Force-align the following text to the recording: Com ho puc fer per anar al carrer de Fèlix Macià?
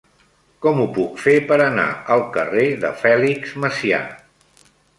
Com 0.65 0.79
ho 0.83 0.85
puc 0.95 1.19
fer 1.25 1.35
per 1.51 1.59
anar 1.67 1.85
al 2.15 2.25
carrer 2.37 2.65
de 2.87 2.93
Fèlix 3.05 3.55
Macià? 3.67 4.01